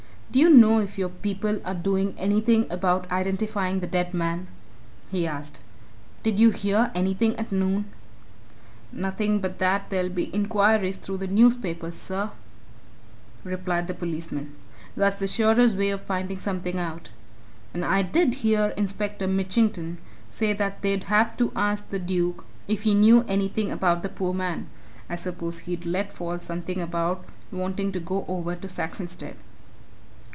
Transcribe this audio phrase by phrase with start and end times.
[0.35, 4.47] "Do you know if your people are doing anything about identifying the dead man?"
[5.09, 5.59] he asked.
[6.23, 7.83] "Did you hear anything at noon?"
[8.93, 12.29] "Nothing but that there'll be inquiries through the newspapers, sir,"
[13.43, 14.55] replied the policeman.
[14.95, 17.09] "That's the surest way of finding something out.
[17.73, 19.97] And I did hear Inspector Mitchington
[20.29, 24.33] say that they'd have to ask the Duke if he knew anything about the poor
[24.33, 24.69] man
[25.09, 29.35] I suppose he'd let fall something about wanting to go over to Saxonsteade."